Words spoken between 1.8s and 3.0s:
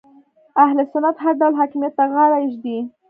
ته غاړه ږدي